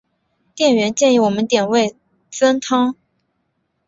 [0.55, 1.95] 店员建议我们点味
[2.31, 2.95] 噌汤